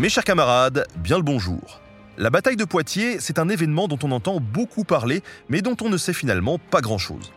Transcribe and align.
Mes 0.00 0.08
chers 0.08 0.24
camarades, 0.24 0.86
bien 0.96 1.18
le 1.18 1.22
bonjour. 1.22 1.82
La 2.16 2.30
bataille 2.30 2.56
de 2.56 2.64
Poitiers, 2.64 3.20
c'est 3.20 3.38
un 3.38 3.50
événement 3.50 3.86
dont 3.86 3.98
on 4.02 4.12
entend 4.12 4.40
beaucoup 4.40 4.82
parler, 4.82 5.22
mais 5.50 5.60
dont 5.60 5.76
on 5.82 5.90
ne 5.90 5.98
sait 5.98 6.14
finalement 6.14 6.56
pas 6.58 6.80
grand-chose. 6.80 7.34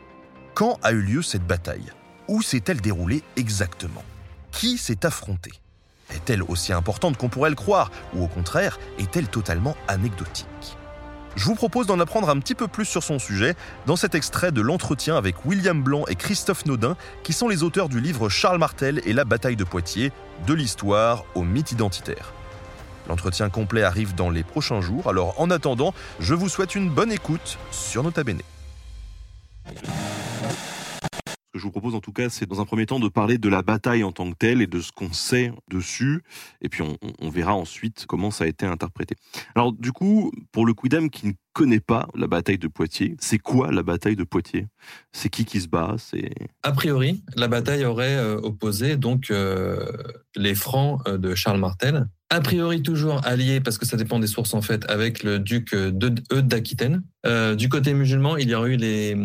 Quand 0.53 0.79
a 0.81 0.93
eu 0.93 1.01
lieu 1.01 1.21
cette 1.21 1.45
bataille? 1.45 1.91
Où 2.29 2.41
s'est-elle 2.41 2.79
déroulée 2.79 3.21
exactement? 3.35 4.05
Qui 4.53 4.77
s'est 4.77 5.05
affronté 5.05 5.51
Est-elle 6.15 6.41
aussi 6.41 6.71
importante 6.71 7.17
qu'on 7.17 7.27
pourrait 7.27 7.49
le 7.49 7.57
croire, 7.57 7.91
ou 8.13 8.23
au 8.23 8.27
contraire, 8.29 8.79
est-elle 8.97 9.27
totalement 9.27 9.75
anecdotique? 9.89 10.77
Je 11.35 11.43
vous 11.43 11.55
propose 11.55 11.85
d'en 11.85 11.99
apprendre 11.99 12.29
un 12.29 12.39
petit 12.39 12.55
peu 12.55 12.69
plus 12.69 12.85
sur 12.85 13.03
son 13.03 13.19
sujet 13.19 13.55
dans 13.87 13.97
cet 13.97 14.15
extrait 14.15 14.53
de 14.53 14.61
l'entretien 14.61 15.17
avec 15.17 15.43
William 15.43 15.83
Blanc 15.83 16.05
et 16.07 16.15
Christophe 16.15 16.65
Naudin, 16.65 16.95
qui 17.23 17.33
sont 17.33 17.49
les 17.49 17.61
auteurs 17.61 17.89
du 17.89 17.99
livre 17.99 18.29
Charles 18.29 18.57
Martel 18.57 19.01
et 19.03 19.11
la 19.11 19.25
bataille 19.25 19.57
de 19.57 19.65
Poitiers, 19.65 20.13
de 20.47 20.53
l'histoire 20.53 21.25
au 21.35 21.43
mythe 21.43 21.73
identitaire. 21.73 22.31
L'entretien 23.07 23.49
complet 23.49 23.83
arrive 23.83 24.15
dans 24.15 24.29
les 24.29 24.43
prochains 24.43 24.81
jours, 24.81 25.07
alors 25.07 25.39
en 25.39 25.49
attendant, 25.49 25.93
je 26.19 26.33
vous 26.33 26.49
souhaite 26.49 26.75
une 26.75 26.89
bonne 26.89 27.11
écoute 27.11 27.57
sur 27.71 28.03
Nota 28.03 28.23
Bene. 28.23 28.39
Ce 29.67 31.57
que 31.57 31.59
je 31.59 31.63
vous 31.63 31.71
propose 31.71 31.93
en 31.93 31.99
tout 31.99 32.13
cas, 32.13 32.29
c'est 32.29 32.47
dans 32.47 32.61
un 32.61 32.65
premier 32.65 32.87
temps 32.87 32.99
de 32.99 33.07
parler 33.09 33.37
de 33.37 33.47
la 33.47 33.61
bataille 33.61 34.03
en 34.03 34.11
tant 34.11 34.31
que 34.31 34.35
telle 34.35 34.61
et 34.61 34.67
de 34.67 34.79
ce 34.79 34.91
qu'on 34.91 35.13
sait 35.13 35.51
dessus, 35.69 36.23
et 36.61 36.69
puis 36.69 36.81
on, 36.81 36.97
on 37.19 37.29
verra 37.29 37.53
ensuite 37.53 38.05
comment 38.07 38.31
ça 38.31 38.45
a 38.45 38.47
été 38.47 38.65
interprété. 38.65 39.15
Alors 39.53 39.71
du 39.71 39.91
coup, 39.91 40.31
pour 40.51 40.65
le 40.65 40.73
Quidam 40.73 41.11
qui 41.11 41.27
ne 41.27 41.33
connaît 41.53 41.79
pas 41.79 42.07
la 42.15 42.25
bataille 42.25 42.57
de 42.57 42.67
Poitiers, 42.67 43.15
c'est 43.19 43.37
quoi 43.37 43.71
la 43.71 43.83
bataille 43.83 44.15
de 44.15 44.23
Poitiers? 44.23 44.65
C'est 45.11 45.29
qui 45.29 45.45
qui 45.45 45.61
se 45.61 45.67
bat? 45.67 45.95
C'est 45.99 46.33
A 46.63 46.71
priori, 46.71 47.21
la 47.35 47.47
bataille 47.47 47.85
aurait 47.85 48.15
euh, 48.15 48.37
opposé 48.37 48.97
donc 48.97 49.29
euh, 49.29 49.85
les 50.35 50.55
Francs 50.55 51.01
euh, 51.07 51.19
de 51.19 51.35
Charles 51.35 51.59
Martel. 51.59 52.07
A 52.33 52.41
priori 52.41 52.81
toujours 52.81 53.21
alliés, 53.27 53.61
parce 53.61 53.77
que 53.77 53.85
ça 53.85 53.95
dépend 53.95 54.17
des 54.17 54.25
sources 54.25 54.55
en 54.55 54.63
fait, 54.63 54.89
avec 54.89 55.21
le 55.21 55.37
duc 55.37 55.71
Eudes 55.75 56.23
d'Aquitaine. 56.31 57.03
Euh, 57.27 57.53
du 57.53 57.69
côté 57.69 57.93
musulman, 57.93 58.37
il 58.37 58.49
y 58.49 58.55
aurait 58.55 58.71
eu 58.71 58.75
les, 58.75 59.15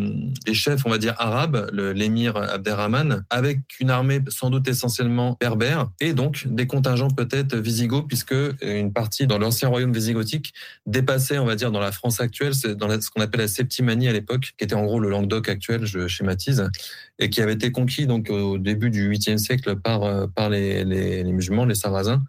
les 0.45 0.53
chefs, 0.53 0.85
on 0.85 0.91
va 0.91 0.99
dire 0.99 1.15
arabes, 1.17 1.71
l'émir 1.73 2.37
Abderrahman, 2.37 3.25
avec 3.31 3.61
une 3.79 3.89
armée 3.89 4.19
sans 4.27 4.51
doute 4.51 4.67
essentiellement 4.67 5.37
berbère, 5.41 5.87
et 5.99 6.13
donc 6.13 6.45
des 6.45 6.67
contingents 6.67 7.09
peut-être 7.09 7.55
visigoths, 7.55 8.07
puisque 8.07 8.35
une 8.61 8.93
partie 8.93 9.25
dans 9.25 9.39
l'ancien 9.39 9.69
royaume 9.69 9.91
visigothique 9.91 10.53
dépassait, 10.85 11.39
on 11.39 11.45
va 11.45 11.55
dire, 11.55 11.71
dans 11.71 11.79
la 11.79 11.91
France 11.91 12.21
actuelle, 12.21 12.53
c'est 12.53 12.75
dans 12.75 12.89
ce 13.01 13.09
qu'on 13.09 13.23
appelle 13.23 13.41
la 13.41 13.47
Septimanie 13.47 14.07
à 14.07 14.13
l'époque, 14.13 14.53
qui 14.55 14.63
était 14.63 14.75
en 14.75 14.85
gros 14.85 14.99
le 14.99 15.09
Languedoc 15.09 15.49
actuel, 15.49 15.83
je 15.83 16.07
schématise, 16.07 16.69
et 17.17 17.31
qui 17.31 17.41
avait 17.41 17.53
été 17.53 17.71
conquis 17.71 18.05
donc 18.05 18.29
au 18.29 18.59
début 18.59 18.91
du 18.91 19.09
8e 19.09 19.39
siècle 19.39 19.77
par, 19.77 20.03
euh, 20.03 20.27
par 20.27 20.51
les, 20.51 20.85
les, 20.85 21.23
les 21.23 21.31
musulmans, 21.31 21.65
les 21.65 21.73
sarrasins. 21.73 22.21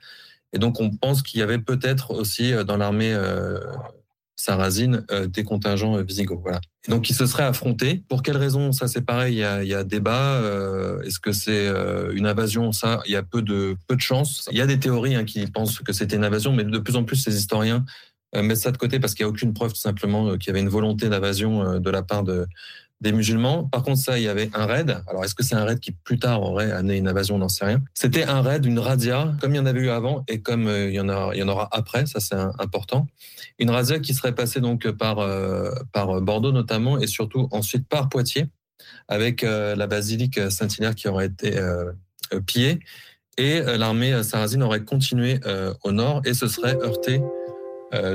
Et 0.53 0.59
donc 0.59 0.81
on 0.81 0.91
pense 0.91 1.23
qu'il 1.23 1.41
y 1.41 1.43
avait 1.43 1.59
peut-être 1.59 2.13
aussi 2.13 2.53
euh, 2.53 2.65
dans 2.65 2.77
l'armée 2.77 3.13
euh, 3.13 3.59
sarrasine 4.37 5.05
euh, 5.11 5.27
des 5.27 5.45
contingents 5.45 5.97
visigoths. 6.03 6.41
Voilà. 6.43 6.61
Et 6.87 6.91
donc 6.91 7.09
ils 7.11 7.15
se 7.15 7.27
seraient 7.27 7.45
affrontés. 7.45 8.03
Pour 8.09 8.23
quelles 8.23 8.37
raisons 8.37 8.73
Ça 8.73 8.89
c'est 8.89 9.03
pareil, 9.03 9.35
il 9.35 9.69
y 9.69 9.75
a, 9.75 9.85
débat. 9.85 10.41
Est-ce 11.05 11.21
que 11.21 11.33
c'est 11.33 11.69
une 12.13 12.27
invasion? 12.27 12.73
Ça, 12.73 13.01
il 13.07 13.13
y 13.13 13.17
a 13.17 13.23
peu 13.23 13.43
de 13.43 13.77
peu 13.87 13.97
de 13.97 14.01
chances. 14.01 14.49
Il 14.51 14.57
y 14.57 14.63
a 14.63 14.67
des 14.67 14.81
théories 14.81 15.15
hein, 15.15 15.25
qui 15.25 15.47
pensent 15.47 15.81
que 15.81 15.93
c'était 15.93 16.17
une 16.17 16.25
invasion, 16.25 16.53
mais 16.53 16.65
de 16.65 16.79
plus 16.79 16.97
en 16.97 17.05
plus 17.05 17.17
ces 17.17 17.37
historiens 17.37 17.85
mettent 18.35 18.59
ça 18.59 18.71
de 18.71 18.79
côté 18.79 18.99
parce 18.99 19.15
qu'il 19.15 19.27
n'y 19.27 19.29
a 19.29 19.31
aucune 19.31 19.53
preuve 19.53 19.73
tout 19.73 19.81
simplement 19.81 20.39
qu'il 20.39 20.47
y 20.47 20.51
avait 20.51 20.61
une 20.61 20.69
volonté 20.69 21.09
d'invasion 21.09 21.79
de 21.79 21.91
la 21.91 22.03
part 22.03 22.23
de 22.23 22.47
des 23.01 23.13
musulmans. 23.13 23.65
Par 23.65 23.83
contre, 23.83 23.99
ça, 23.99 24.19
il 24.19 24.25
y 24.25 24.29
avait 24.29 24.51
un 24.55 24.67
raid. 24.67 25.03
Alors, 25.07 25.25
est-ce 25.25 25.35
que 25.35 25.43
c'est 25.43 25.55
un 25.55 25.65
raid 25.65 25.81
qui 25.81 25.93
plus 25.93 26.19
tard 26.19 26.43
aurait 26.43 26.71
amené 26.71 26.97
une 26.99 27.09
invasion? 27.09 27.37
On 27.37 27.39
n'en 27.39 27.49
sait 27.49 27.65
rien. 27.65 27.83
C'était 27.95 28.25
un 28.25 28.43
raid, 28.43 28.67
une 28.67 28.79
razzia, 28.79 29.35
comme 29.41 29.55
il 29.55 29.57
y 29.57 29.61
en 29.61 29.67
avait 29.67 29.81
eu 29.81 29.91
avant 29.91 30.25
et 30.29 30.43
comme 30.43 30.67
euh, 30.67 30.89
il 30.89 30.95
y 30.95 31.01
en 31.01 31.09
a, 31.09 31.31
il 31.35 31.39
y 31.39 31.43
en 31.43 31.49
aura 31.49 31.69
après. 31.73 32.07
Ça, 32.07 32.21
c'est 32.21 32.37
important. 32.59 33.07
Une 33.59 33.71
razzia 33.71 33.99
qui 34.01 34.15
serait 34.15 34.35
passée 34.35 34.61
donc 34.61 34.91
par 34.91 35.19
euh, 35.19 35.71
par 35.93 36.21
Bordeaux 36.21 36.53
notamment 36.53 36.99
et 36.99 37.07
surtout 37.07 37.49
ensuite 37.51 37.89
par 37.89 38.09
Poitiers, 38.09 38.47
avec 39.09 39.45
euh, 39.45 39.75
la 39.77 39.87
basilique 39.87 40.39
Saint-Hilaire 40.51 40.95
qui 40.95 41.09
aurait 41.09 41.27
été 41.27 41.59
euh, 41.59 41.93
euh, 42.33 42.41
pillée 42.41 42.81
et 43.39 43.61
euh, 43.61 43.77
l'armée 43.77 44.23
sarrasine 44.23 44.63
aurait 44.63 44.85
continué 44.85 45.41
au 45.85 45.93
nord 45.93 46.23
et 46.25 46.35
se 46.35 46.49
serait 46.49 46.77
heurtée 46.83 47.23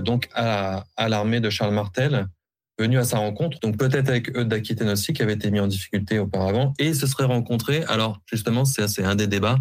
donc 0.01 0.29
à, 0.33 0.85
à 0.95 1.09
l'armée 1.09 1.41
de 1.41 1.49
Charles 1.49 1.73
Martel 1.73 2.27
venu 2.77 2.97
à 2.97 3.03
sa 3.03 3.19
rencontre, 3.19 3.59
donc 3.59 3.77
peut-être 3.77 4.09
avec 4.09 4.35
Eudes 4.37 4.49
d'Aquitaine 4.49 4.89
aussi, 4.89 5.13
qui 5.13 5.21
avait 5.21 5.33
été 5.33 5.49
mis 5.51 5.59
en 5.59 5.67
difficulté 5.67 6.19
auparavant, 6.19 6.73
et 6.77 6.93
se 6.93 7.07
seraient 7.07 7.25
rencontrés. 7.25 7.83
Alors, 7.87 8.21
justement, 8.25 8.65
c'est 8.65 9.03
un 9.03 9.15
des 9.15 9.27
débats. 9.27 9.57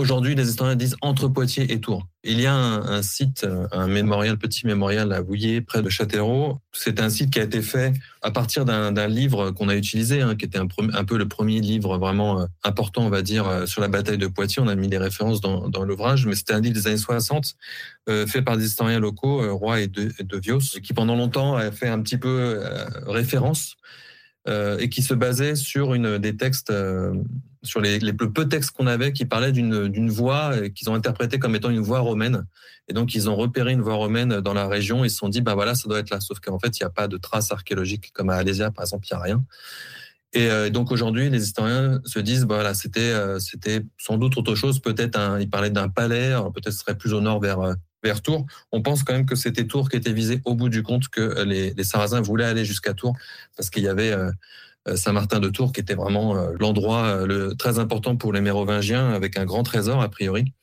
Aujourd'hui, 0.00 0.34
les 0.34 0.48
historiens 0.48 0.76
disent 0.76 0.96
entre 1.02 1.28
Poitiers 1.28 1.70
et 1.74 1.78
Tours. 1.78 2.06
Il 2.24 2.40
y 2.40 2.46
a 2.46 2.54
un, 2.54 3.02
site, 3.02 3.46
un 3.70 3.86
mémorial, 3.86 4.38
petit 4.38 4.66
mémorial 4.66 5.12
à 5.12 5.20
Vouillé, 5.20 5.60
près 5.60 5.82
de 5.82 5.90
Châtellerault. 5.90 6.58
C'est 6.72 7.00
un 7.02 7.10
site 7.10 7.30
qui 7.30 7.38
a 7.38 7.42
été 7.42 7.60
fait 7.60 7.92
à 8.22 8.30
partir 8.30 8.64
d'un 8.64 9.08
livre 9.08 9.50
qu'on 9.50 9.68
a 9.68 9.76
utilisé, 9.76 10.22
hein, 10.22 10.36
qui 10.36 10.46
était 10.46 10.58
un, 10.58 10.66
peu 11.04 11.18
le 11.18 11.28
premier 11.28 11.60
livre 11.60 11.98
vraiment 11.98 12.40
euh, 12.40 12.46
important, 12.64 13.02
on 13.02 13.10
va 13.10 13.20
dire, 13.20 13.46
euh, 13.46 13.66
sur 13.66 13.82
la 13.82 13.88
bataille 13.88 14.16
de 14.16 14.26
Poitiers. 14.26 14.62
On 14.62 14.68
a 14.68 14.74
mis 14.74 14.88
des 14.88 14.96
références 14.96 15.42
dans, 15.42 15.84
l'ouvrage, 15.84 16.24
mais 16.24 16.34
c'était 16.34 16.54
un 16.54 16.60
livre 16.60 16.74
des 16.74 16.86
années 16.86 16.96
60, 16.96 17.54
euh, 18.08 18.26
fait 18.26 18.40
par 18.40 18.56
des 18.56 18.64
historiens 18.64 19.00
locaux, 19.00 19.54
Roy 19.54 19.82
et 19.82 19.88
de, 19.88 20.38
Vios, 20.38 20.60
qui 20.82 20.94
pendant 20.94 21.14
longtemps 21.14 21.56
a 21.56 21.70
fait 21.72 21.88
un 21.88 22.00
petit 22.00 22.16
peu 22.16 22.58
référence 23.06 23.76
euh, 24.48 24.78
et 24.78 24.88
qui 24.88 25.02
se 25.02 25.12
basait 25.12 25.54
sur 25.54 25.98
des 26.18 26.36
textes, 26.36 26.70
euh, 26.70 27.12
sur 27.62 27.80
les, 27.82 27.98
les 27.98 28.14
peu 28.14 28.48
textes 28.48 28.70
qu'on 28.70 28.86
avait, 28.86 29.12
qui 29.12 29.26
parlaient 29.26 29.52
d'une 29.52 30.08
voie 30.08 30.52
euh, 30.54 30.68
qu'ils 30.70 30.88
ont 30.88 30.94
interprétée 30.94 31.38
comme 31.38 31.54
étant 31.54 31.68
une 31.68 31.80
voie 31.80 32.00
romaine. 32.00 32.46
Et 32.88 32.94
donc 32.94 33.14
ils 33.14 33.28
ont 33.28 33.36
repéré 33.36 33.72
une 33.72 33.82
voie 33.82 33.96
romaine 33.96 34.40
dans 34.40 34.54
la 34.54 34.66
région. 34.66 35.04
Ils 35.04 35.10
se 35.10 35.18
sont 35.18 35.28
dit, 35.28 35.42
bah 35.42 35.54
voilà, 35.54 35.74
ça 35.74 35.88
doit 35.88 35.98
être 35.98 36.08
là. 36.08 36.20
Sauf 36.20 36.40
qu'en 36.40 36.58
fait, 36.58 36.78
il 36.78 36.82
n'y 36.82 36.86
a 36.86 36.90
pas 36.90 37.06
de 37.06 37.18
traces 37.18 37.52
archéologiques 37.52 38.12
comme 38.14 38.30
à 38.30 38.36
Alésia, 38.36 38.70
par 38.70 38.84
exemple, 38.84 39.06
il 39.10 39.14
n'y 39.14 39.20
a 39.20 39.22
rien. 39.22 39.44
Et 40.32 40.70
donc 40.70 40.92
aujourd'hui, 40.92 41.28
les 41.28 41.42
historiens 41.42 42.00
se 42.04 42.20
disent, 42.20 42.44
bah, 42.44 42.54
voilà, 42.54 42.72
c'était 42.72 43.12
c'était 43.40 43.82
sans 43.98 44.16
doute 44.16 44.36
autre 44.36 44.54
chose. 44.54 44.80
Peut-être 44.80 45.18
un, 45.18 45.40
ils 45.40 45.50
parlaient 45.50 45.70
d'un 45.70 45.88
palais, 45.88 46.34
peut-être 46.54 46.72
ce 46.72 46.78
serait 46.78 46.96
plus 46.96 47.12
au 47.12 47.20
nord 47.20 47.40
vers 47.40 47.74
vers 48.02 48.22
Tours. 48.22 48.46
On 48.72 48.82
pense 48.82 49.02
quand 49.02 49.12
même 49.12 49.26
que 49.26 49.36
c'était 49.36 49.66
Tours 49.66 49.88
qui 49.88 49.96
était 49.96 50.12
visé 50.12 50.40
au 50.44 50.54
bout 50.54 50.68
du 50.68 50.82
compte, 50.82 51.08
que 51.08 51.42
les, 51.42 51.74
les 51.74 51.84
Sarrasins 51.84 52.20
voulaient 52.20 52.44
aller 52.44 52.64
jusqu'à 52.64 52.94
Tours 52.94 53.16
parce 53.56 53.70
qu'il 53.70 53.82
y 53.82 53.88
avait 53.88 54.12
euh, 54.12 54.30
euh, 54.88 54.96
Saint-Martin 54.96 55.40
de 55.40 55.48
Tours 55.50 55.72
qui 55.72 55.80
était 55.80 55.94
vraiment 55.94 56.36
euh, 56.36 56.52
l'endroit 56.58 57.04
euh, 57.04 57.26
le, 57.26 57.54
très 57.54 57.78
important 57.78 58.16
pour 58.16 58.32
les 58.32 58.40
Mérovingiens 58.40 59.10
avec 59.12 59.36
un 59.36 59.44
grand 59.44 59.62
trésor 59.62 60.00
a 60.00 60.08
priori. 60.08 60.54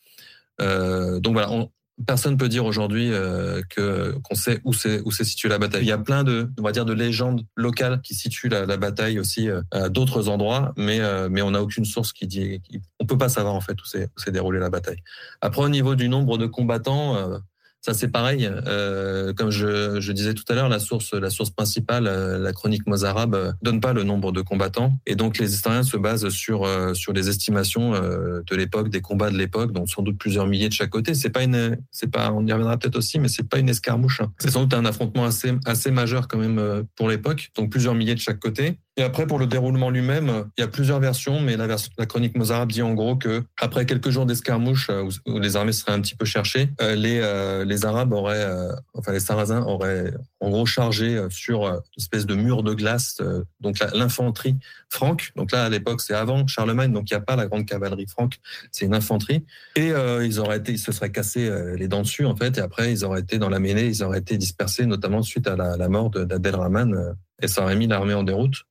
Euh, 0.59 1.19
donc 1.19 1.33
voilà, 1.33 1.51
on, 1.51 1.69
personne 2.05 2.37
peut 2.37 2.49
dire 2.49 2.65
aujourd'hui 2.65 3.11
euh, 3.11 3.61
que 3.69 4.15
qu'on 4.23 4.35
sait 4.35 4.59
où 4.63 4.73
c'est 4.73 5.01
où 5.05 5.11
s'est 5.11 5.23
située 5.23 5.49
la 5.49 5.57
bataille. 5.57 5.83
Il 5.83 5.87
y 5.87 5.91
a 5.91 5.97
plein 5.97 6.23
de 6.23 6.49
on 6.59 6.61
va 6.61 6.71
dire 6.71 6.85
de 6.85 6.93
légendes 6.93 7.45
locales 7.55 8.01
qui 8.01 8.13
situent 8.13 8.49
la, 8.49 8.65
la 8.65 8.77
bataille 8.77 9.19
aussi 9.19 9.49
euh, 9.49 9.61
à 9.71 9.89
d'autres 9.89 10.29
endroits, 10.29 10.73
mais 10.77 10.99
euh, 10.99 11.27
mais 11.29 11.41
on 11.41 11.51
n'a 11.51 11.61
aucune 11.61 11.85
source 11.85 12.13
qui 12.13 12.27
dit 12.27 12.61
qui, 12.61 12.81
on 12.99 13.05
peut 13.05 13.17
pas 13.17 13.29
savoir 13.29 13.55
en 13.55 13.61
fait 13.61 13.81
où 13.81 13.85
s'est 13.85 14.09
où 14.15 14.19
s'est 14.19 14.31
déroulée 14.31 14.59
la 14.59 14.69
bataille. 14.69 15.01
Après 15.41 15.63
au 15.63 15.69
niveau 15.69 15.95
du 15.95 16.09
nombre 16.09 16.37
de 16.37 16.45
combattants. 16.45 17.39
Ça 17.81 17.93
c'est 17.93 18.09
pareil. 18.09 18.49
Euh, 18.67 19.33
comme 19.33 19.49
je, 19.49 20.11
disais 20.11 20.33
tout 20.33 20.43
à 20.49 20.55
l'heure, 20.55 20.69
la 20.69 20.79
source, 20.79 21.13
la 21.13 21.29
source 21.29 21.51
principale, 21.51 22.07
euh, 22.07 22.37
la 22.37 22.53
chronique 22.53 22.87
mozarabe, 22.87 23.35
euh, 23.35 23.51
donne 23.61 23.79
pas 23.79 23.93
le 23.93 24.03
nombre 24.03 24.31
de 24.31 24.41
combattants, 24.41 24.93
et 25.05 25.15
donc 25.15 25.37
les 25.37 25.53
historiens 25.53 25.83
se 25.83 25.97
basent 25.97 26.29
sur 26.29 26.65
euh, 26.65 26.93
sur 26.93 27.13
les 27.13 27.29
estimations 27.29 27.91
de 27.91 28.55
l'époque, 28.55 28.89
des 28.89 29.01
combats 29.01 29.29
de 29.29 29.37
l'époque, 29.37 29.71
donc 29.71 29.89
sans 29.89 30.01
doute 30.01 30.17
plusieurs 30.17 30.47
milliers 30.47 30.69
de 30.69 30.73
chaque 30.73 30.89
côté. 30.89 31.13
C'est 31.13 31.29
pas 31.29 31.43
une, 31.43 31.77
c'est 31.91 32.11
pas, 32.11 32.31
on 32.31 32.45
y 32.45 32.51
reviendra 32.51 32.77
peut-être 32.77 32.97
aussi, 32.97 33.19
mais 33.19 33.27
c'est 33.27 33.47
pas 33.47 33.59
une 33.59 33.69
escarmouche. 33.69 34.21
Hein. 34.21 34.31
C'est 34.39 34.51
sans 34.51 34.61
doute 34.61 34.73
un 34.73 34.85
affrontement 34.85 35.25
assez 35.25 35.53
assez 35.65 35.91
majeur 35.91 36.27
quand 36.27 36.37
même 36.37 36.83
pour 36.95 37.09
l'époque, 37.09 37.49
donc 37.55 37.69
plusieurs 37.69 37.95
milliers 37.95 38.15
de 38.15 38.19
chaque 38.19 38.39
côté. 38.39 38.77
Et 38.99 39.03
après, 39.03 39.27
pour 39.27 39.37
le 39.37 39.45
déroulement 39.45 39.91
lui-même, 39.91 40.45
il 40.57 40.61
y 40.61 40.63
a 40.63 40.67
plusieurs 40.67 40.99
versions, 40.99 41.39
mais 41.39 41.55
la, 41.55 41.67
chronique 42.07 42.35
mozarabe 42.35 42.71
dit 42.71 42.81
en 42.81 42.95
gros 42.95 43.15
que 43.15 43.43
après 43.61 43.85
quelques 43.85 44.09
jours 44.09 44.25
d'escarmouche 44.25 44.89
où, 44.89 45.31
où, 45.31 45.39
les 45.39 45.55
armées 45.55 45.71
seraient 45.71 45.91
un 45.91 46.01
petit 46.01 46.15
peu 46.15 46.25
cherchées, 46.25 46.69
les, 46.81 47.21
les 47.67 47.85
Arabes 47.85 48.13
auraient, 48.13 48.43
euh, 48.43 48.71
enfin 48.93 49.11
les 49.11 49.19
Sarrasins 49.19 49.61
auraient 49.61 50.13
en 50.39 50.49
gros 50.49 50.65
chargé 50.65 51.25
sur 51.29 51.67
une 51.67 51.81
espèce 51.97 52.25
de 52.25 52.35
mur 52.35 52.63
de 52.63 52.73
glace, 52.73 53.21
donc 53.59 53.77
l'infanterie 53.93 54.55
franque. 54.89 55.31
Donc 55.35 55.51
là, 55.51 55.65
à 55.65 55.69
l'époque, 55.69 56.01
c'est 56.01 56.13
avant 56.13 56.47
Charlemagne, 56.47 56.91
donc 56.91 57.09
il 57.09 57.13
n'y 57.13 57.17
a 57.17 57.21
pas 57.21 57.35
la 57.35 57.47
grande 57.47 57.65
cavalerie 57.65 58.07
franque, 58.07 58.37
c'est 58.71 58.85
une 58.85 58.93
infanterie. 58.95 59.45
Et 59.75 59.91
ils 60.23 60.39
auraient 60.39 60.57
été, 60.57 60.73
ils 60.73 60.79
se 60.79 60.91
seraient 60.91 61.11
cassés 61.11 61.51
les 61.75 61.87
dents 61.87 62.01
dessus 62.01 62.25
en 62.25 62.35
fait, 62.35 62.57
et 62.57 62.61
après 62.61 62.91
ils 62.91 63.03
auraient 63.03 63.21
été 63.21 63.37
dans 63.37 63.49
la 63.49 63.59
mêlée, 63.59 63.87
ils 63.87 64.03
auraient 64.03 64.19
été 64.19 64.37
dispersés, 64.37 64.85
notamment 64.85 65.21
suite 65.21 65.47
à 65.47 65.55
la, 65.55 65.77
la 65.77 65.89
mort 65.89 66.09
d'Abdelrahman, 66.09 67.15
et 67.41 67.47
ça 67.47 67.63
aurait 67.63 67.75
mis 67.75 67.87
l'armée 67.87 68.13
en 68.13 68.23
déroute. 68.23 68.65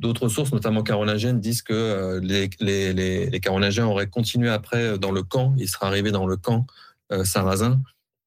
D'autres 0.00 0.28
sources, 0.28 0.50
notamment 0.52 0.82
carolingiennes, 0.82 1.40
disent 1.40 1.60
que 1.60 1.74
euh, 1.74 2.20
les, 2.22 2.48
les, 3.28 3.40
carolingiens 3.40 3.86
auraient 3.86 4.06
continué 4.06 4.48
après 4.48 4.82
euh, 4.82 4.96
dans 4.96 5.12
le 5.12 5.22
camp, 5.22 5.54
ils 5.58 5.68
seraient 5.68 5.86
arrivés 5.86 6.10
dans 6.10 6.26
le 6.26 6.38
camp 6.38 6.66
euh, 7.12 7.22
sarrasin 7.24 7.82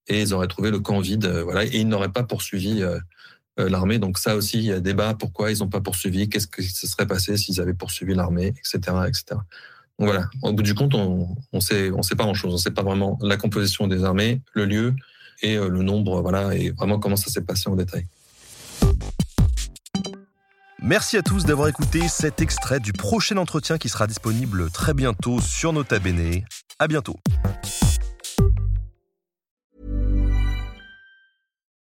et 0.08 0.22
ils 0.22 0.34
auraient 0.34 0.48
trouvé 0.48 0.72
le 0.72 0.80
camp 0.80 1.00
vide, 1.00 1.26
voilà, 1.28 1.66
et 1.66 1.78
ils 1.78 1.88
n'auraient 1.88 2.12
pas 2.12 2.24
poursuivi 2.24 2.84
l'armée. 3.58 4.00
Donc 4.00 4.18
ça 4.18 4.36
aussi, 4.36 4.58
il 4.58 4.66
y 4.66 4.72
a 4.72 4.80
débat 4.80 5.14
pourquoi 5.14 5.52
ils 5.52 5.60
n'ont 5.60 5.70
pas 5.70 5.82
poursuivi, 5.82 6.30
qu'est-ce 6.30 6.48
qui 6.48 6.64
se 6.64 6.88
serait 6.88 7.08
passé 7.08 7.38
s'ils 7.38 7.62
avaient 7.62 7.74
poursuivi 7.74 8.14
l'armée, 8.16 8.48
etc., 8.48 8.80
etc. 9.08 9.24
Donc 10.00 10.10
voilà, 10.10 10.28
au 10.42 10.54
bout 10.54 10.64
du 10.64 10.74
compte, 10.74 10.96
on 10.96 11.38
ne 11.54 11.60
sait 11.60 11.92
pas 11.92 12.24
grand-chose. 12.24 12.52
On 12.52 12.58
ne 12.58 12.62
sait 12.62 12.72
pas 12.72 12.82
vraiment 12.82 13.20
la 13.22 13.38
composition 13.38 13.88
des 13.88 14.04
armées, 14.04 14.42
le 14.54 14.66
lieu 14.66 14.96
et 15.42 15.56
le 15.56 15.84
nombre, 15.84 16.22
voilà, 16.22 16.56
et 16.56 16.72
vraiment 16.72 17.00
comment 17.00 17.16
ça 17.16 17.30
s'est 17.30 17.44
passé 17.44 17.70
en 17.70 17.76
détail. 17.76 18.08
Merci 20.82 21.16
à 21.16 21.22
tous 21.22 21.46
d'avoir 21.46 21.70
écouté 21.70 22.10
cet 22.10 22.42
extrait 22.42 22.82
du 22.82 22.92
prochain 22.92 23.38
entretien 23.38 23.78
qui 23.78 23.88
sera 23.88 24.06
disponible 24.06 24.70
très 24.70 24.94
bientôt 24.94 25.40
sur 25.40 25.72
Nota 25.72 25.98
Bene. 26.00 26.42
À 26.78 26.90
bientôt. 26.90 27.20